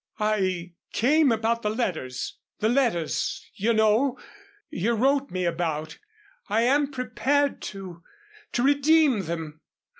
[0.19, 4.17] "I came about the letters the letters, you know,
[4.71, 5.99] you wrote me about.
[6.49, 8.01] I am prepared to
[8.53, 9.61] to redeem them."